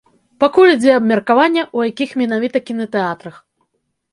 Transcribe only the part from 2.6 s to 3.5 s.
кінатэатрах.